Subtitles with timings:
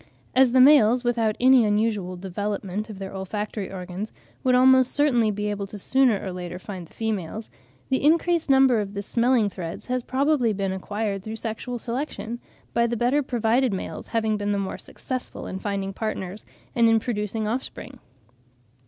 [0.35, 4.11] As the males, without any unusual development of their olfactory organs,
[4.43, 7.51] would almost certainly be able sooner or later to find the females,
[7.89, 12.39] the increased number of the smelling threads has probably been acquired through sexual selection,
[12.73, 16.45] by the better provided males having been the more successful in finding partners
[16.75, 17.99] and in producing offspring.